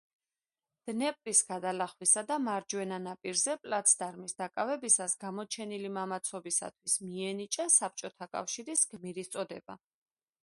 დნეპრის 0.89 1.41
გადალახვისა 1.49 2.21
და 2.31 2.37
მარჯვენა 2.45 2.97
ნაპირზე 3.03 3.55
პლაცდარმის 3.65 4.33
დაკავებისას 4.39 5.15
გამოჩენილი 5.25 5.91
მამაცობისათვის 5.99 6.95
მიენიჭა 7.11 7.67
საბჭოთა 7.75 8.29
კავშირის 8.37 8.85
გმირის 8.95 9.31
წოდება. 9.37 9.77